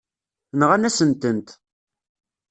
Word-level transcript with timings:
Nɣan-asen-tent. 0.59 1.49